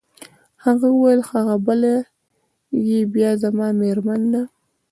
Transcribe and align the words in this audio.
هغه 0.63 0.87
وویل: 0.91 1.21
هغه 1.31 1.55
بله 1.65 1.93
يې 2.87 2.99
بیا 3.13 3.31
زما 3.43 3.67
مېرمن 3.79 4.21
ده. 4.33 4.43